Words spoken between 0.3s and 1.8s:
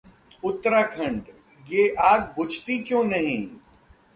Uttarakhand